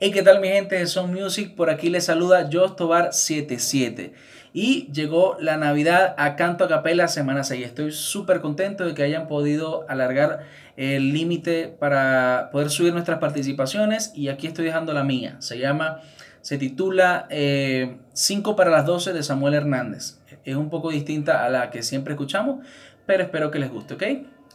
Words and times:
Hey, 0.00 0.10
¿qué 0.10 0.22
tal 0.22 0.40
mi 0.40 0.48
gente 0.48 0.74
de 0.74 0.88
Son 0.88 1.14
Music? 1.14 1.54
Por 1.54 1.70
aquí 1.70 1.88
les 1.88 2.06
saluda 2.06 2.50
Jostobar77. 2.50 4.10
Y 4.52 4.90
llegó 4.92 5.36
la 5.38 5.56
Navidad 5.56 6.16
a 6.18 6.34
Canto 6.34 6.64
a 6.64 6.68
Capela 6.68 7.06
semana 7.06 7.44
6. 7.44 7.64
Estoy 7.64 7.92
súper 7.92 8.40
contento 8.40 8.84
de 8.84 8.94
que 8.94 9.04
hayan 9.04 9.28
podido 9.28 9.86
alargar 9.88 10.46
el 10.76 11.12
límite 11.12 11.68
para 11.68 12.48
poder 12.50 12.70
subir 12.70 12.92
nuestras 12.92 13.20
participaciones. 13.20 14.10
Y 14.16 14.30
aquí 14.30 14.48
estoy 14.48 14.64
dejando 14.64 14.92
la 14.94 15.04
mía. 15.04 15.36
Se 15.38 15.58
llama, 15.60 16.00
se 16.40 16.58
titula 16.58 17.28
5 17.28 17.30
eh, 17.30 18.54
para 18.56 18.70
las 18.70 18.86
12 18.86 19.12
de 19.12 19.22
Samuel 19.22 19.54
Hernández. 19.54 20.18
Es 20.44 20.56
un 20.56 20.70
poco 20.70 20.90
distinta 20.90 21.44
a 21.44 21.48
la 21.50 21.70
que 21.70 21.84
siempre 21.84 22.14
escuchamos, 22.14 22.66
pero 23.06 23.22
espero 23.22 23.52
que 23.52 23.60
les 23.60 23.70
guste, 23.70 23.94
¿ok? 23.94 24.02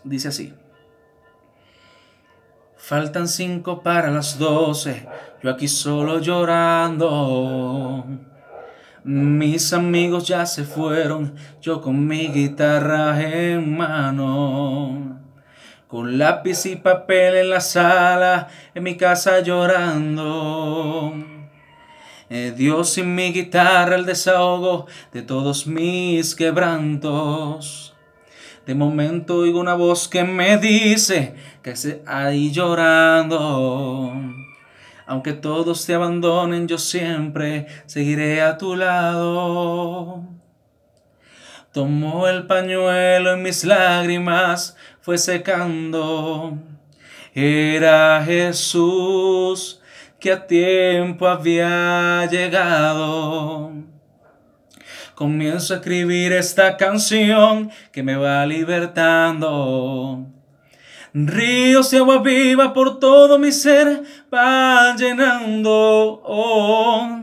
Dice 0.03 0.27
así. 0.27 0.53
Faltan 2.81 3.27
cinco 3.27 3.83
para 3.83 4.09
las 4.09 4.39
doce, 4.39 5.05
yo 5.43 5.49
aquí 5.51 5.67
solo 5.67 6.19
llorando. 6.19 8.05
Mis 9.03 9.73
amigos 9.73 10.25
ya 10.25 10.45
se 10.45 10.63
fueron, 10.63 11.35
yo 11.61 11.81
con 11.81 12.07
mi 12.07 12.29
guitarra 12.29 13.21
en 13.21 13.77
mano. 13.77 15.19
Con 15.89 16.17
lápiz 16.17 16.65
y 16.67 16.77
papel 16.77 17.35
en 17.35 17.49
la 17.49 17.59
sala, 17.59 18.47
en 18.73 18.81
mi 18.81 18.95
casa 18.95 19.41
llorando. 19.41 21.13
Eh, 22.29 22.53
Dios 22.55 22.97
y 22.97 23.03
mi 23.03 23.33
guitarra 23.33 23.97
el 23.97 24.05
desahogo 24.05 24.87
de 25.11 25.21
todos 25.21 25.67
mis 25.67 26.33
quebrantos. 26.33 27.93
De 28.69 28.75
momento 28.75 29.37
oigo 29.37 29.59
una 29.59 29.73
voz 29.73 30.07
que 30.07 30.23
me 30.23 30.59
dice 30.59 31.33
que 31.63 31.75
se 31.75 32.03
ahí 32.05 32.51
llorando. 32.51 34.13
Aunque 35.07 35.33
todos 35.33 35.87
te 35.87 35.95
abandonen, 35.95 36.67
yo 36.67 36.77
siempre 36.77 37.65
seguiré 37.87 38.43
a 38.43 38.59
tu 38.59 38.75
lado. 38.75 40.23
Tomó 41.73 42.27
el 42.27 42.45
pañuelo 42.45 43.33
en 43.33 43.41
mis 43.41 43.63
lágrimas, 43.63 44.77
fue 45.01 45.17
secando. 45.17 46.55
Era 47.33 48.21
Jesús 48.23 49.81
que 50.19 50.31
a 50.31 50.45
tiempo 50.45 51.27
había 51.27 52.27
llegado. 52.29 53.71
Comienzo 55.19 55.73
a 55.73 55.77
escribir 55.77 56.31
esta 56.31 56.77
canción 56.77 57.71
que 57.91 58.03
me 58.03 58.15
va 58.15 58.45
libertando. 58.45 60.25
Ríos 61.13 61.91
y 61.91 61.97
agua 61.97 62.19
viva 62.19 62.71
por 62.71 62.99
todo 63.01 63.37
mi 63.37 63.51
ser 63.51 64.01
van 64.31 64.97
llenando. 64.97 66.21
Oh. 66.23 67.19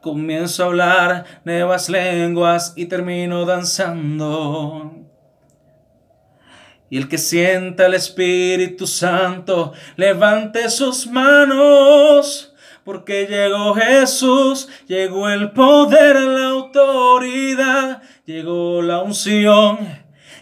Comienzo 0.00 0.62
a 0.62 0.66
hablar 0.68 1.24
nuevas 1.44 1.90
lenguas 1.90 2.72
y 2.74 2.86
termino 2.86 3.44
danzando. 3.44 4.94
Y 6.88 6.96
el 6.96 7.06
que 7.06 7.18
sienta 7.18 7.84
el 7.84 7.92
Espíritu 7.92 8.86
Santo, 8.86 9.74
levante 9.96 10.70
sus 10.70 11.06
manos 11.06 12.50
porque 12.84 13.26
llegó 13.26 13.74
Jesús, 13.74 14.68
llegó 14.88 15.28
el 15.28 15.52
poder, 15.52 16.16
la 16.16 16.54
llegó 18.24 18.82
la 18.82 19.02
unción. 19.02 19.78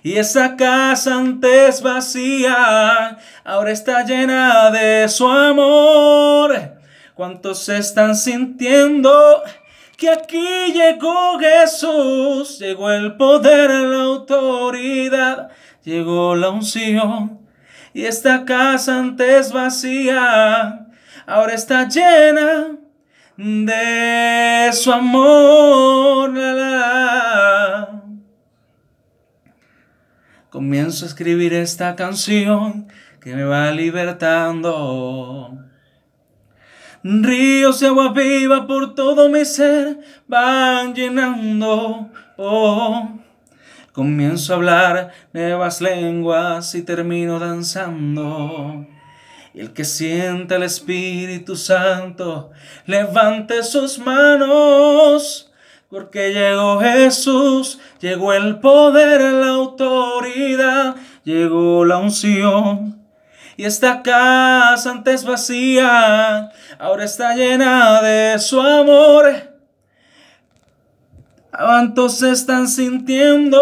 Y 0.02 0.16
esa 0.16 0.56
casa 0.56 1.16
antes 1.16 1.82
vacía, 1.82 3.18
ahora 3.44 3.72
está 3.72 4.04
llena 4.04 4.70
de 4.70 5.08
su 5.08 5.26
amor. 5.28 6.78
¿Cuántos 7.14 7.68
están 7.68 8.14
sintiendo 8.14 9.42
que 9.96 10.08
aquí 10.08 10.72
llegó 10.72 11.38
Jesús? 11.38 12.58
Llegó 12.60 12.90
el 12.90 13.16
poder, 13.16 13.70
la 13.70 14.02
autoridad, 14.02 15.48
llegó 15.82 16.36
la 16.36 16.50
unción. 16.50 17.40
Y 17.92 18.04
esta 18.04 18.44
casa 18.44 18.98
antes 18.98 19.52
vacía, 19.52 20.86
ahora 21.26 21.54
está 21.54 21.88
llena 21.88 22.78
de 23.38 24.70
su 24.72 24.92
amor. 24.92 26.34
Comienzo 30.50 31.04
a 31.04 31.08
escribir 31.08 31.52
esta 31.54 31.94
canción 31.94 32.88
que 33.20 33.34
me 33.34 33.44
va 33.44 33.70
libertando. 33.70 35.56
Ríos 37.04 37.78
de 37.78 37.86
agua 37.86 38.12
viva 38.12 38.66
por 38.66 38.96
todo 38.96 39.28
mi 39.28 39.44
ser 39.44 40.00
van 40.26 40.94
llenando. 40.94 42.10
Oh. 42.36 43.20
Comienzo 43.92 44.52
a 44.52 44.56
hablar 44.56 45.12
nuevas 45.32 45.80
lenguas 45.80 46.74
y 46.74 46.82
termino 46.82 47.38
danzando. 47.38 48.97
El 49.58 49.72
que 49.72 49.84
sienta 49.84 50.54
el 50.54 50.62
Espíritu 50.62 51.56
Santo, 51.56 52.52
levante 52.86 53.64
sus 53.64 53.98
manos, 53.98 55.50
porque 55.90 56.32
llegó 56.32 56.78
Jesús, 56.78 57.80
llegó 57.98 58.32
el 58.32 58.60
poder, 58.60 59.20
la 59.20 59.48
autoridad, 59.48 60.94
llegó 61.24 61.84
la 61.84 61.96
unción. 61.96 63.04
Y 63.56 63.64
esta 63.64 64.00
casa 64.02 64.92
antes 64.92 65.24
vacía, 65.24 66.52
ahora 66.78 67.02
está 67.02 67.34
llena 67.34 68.00
de 68.00 68.38
su 68.38 68.60
amor. 68.60 69.26
¿Cuántos 71.50 72.22
están 72.22 72.68
sintiendo? 72.68 73.60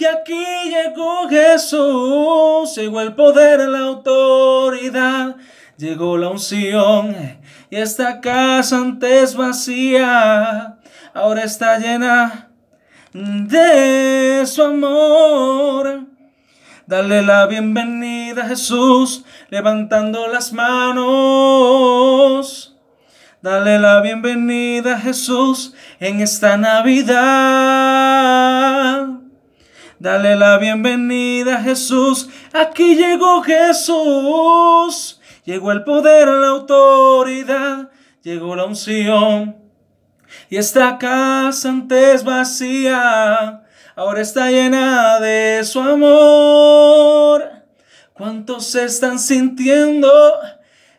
Que 0.00 0.08
aquí 0.08 0.46
llegó 0.70 1.28
Jesús, 1.28 2.74
llegó 2.74 3.02
el 3.02 3.14
poder, 3.14 3.68
la 3.68 3.80
autoridad, 3.80 5.36
llegó 5.76 6.16
la 6.16 6.30
unción 6.30 7.14
y 7.68 7.76
esta 7.76 8.22
casa 8.22 8.78
antes 8.78 9.36
vacía, 9.36 10.78
ahora 11.12 11.44
está 11.44 11.76
llena 11.78 12.48
de 13.12 14.42
su 14.46 14.62
amor. 14.62 16.06
Dale 16.86 17.20
la 17.20 17.44
bienvenida 17.46 18.44
a 18.44 18.48
Jesús, 18.48 19.26
levantando 19.50 20.28
las 20.28 20.54
manos. 20.54 21.10
Dale 23.42 23.78
la 23.78 24.00
bienvenida 24.00 24.94
a 24.94 24.98
Jesús 24.98 25.74
en 25.98 26.22
esta 26.22 26.56
Navidad. 26.56 27.20
Dale 30.00 30.34
la 30.34 30.56
bienvenida 30.56 31.56
a 31.56 31.62
Jesús. 31.62 32.30
Aquí 32.54 32.96
llegó 32.96 33.42
Jesús. 33.42 35.20
Llegó 35.44 35.72
el 35.72 35.84
poder, 35.84 36.26
la 36.26 36.46
autoridad. 36.46 37.90
Llegó 38.22 38.56
la 38.56 38.64
unción. 38.64 39.58
Y 40.48 40.56
esta 40.56 40.96
casa 40.96 41.68
antes 41.68 42.24
vacía. 42.24 43.62
Ahora 43.94 44.22
está 44.22 44.50
llena 44.50 45.20
de 45.20 45.64
su 45.64 45.80
amor. 45.80 47.44
¿Cuántos 48.14 48.74
están 48.76 49.18
sintiendo? 49.18 50.10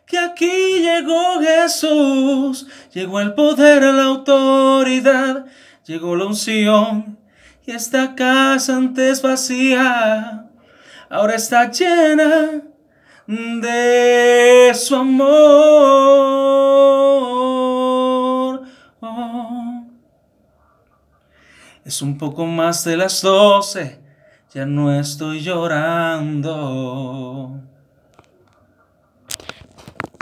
Que 0.06 0.16
aquí 0.16 0.78
llegó 0.78 1.40
Jesús. 1.40 2.68
Llegó 2.94 3.18
el 3.18 3.34
poder, 3.34 3.82
la 3.82 4.04
autoridad. 4.04 5.46
Llegó 5.86 6.14
la 6.14 6.26
unción 6.26 7.18
y 7.66 7.72
esta 7.72 8.14
casa 8.14 8.76
antes 8.76 9.22
vacía, 9.22 10.46
ahora 11.08 11.34
está 11.34 11.70
llena 11.70 12.62
de 13.26 14.72
su 14.74 14.96
amor. 14.96 15.22
Oh. 19.00 19.84
Es 21.84 22.02
un 22.02 22.18
poco 22.18 22.46
más 22.46 22.84
de 22.84 22.96
las 22.96 23.22
doce, 23.22 24.00
ya 24.52 24.66
no 24.66 24.92
estoy 24.98 25.40
llorando. 25.40 26.52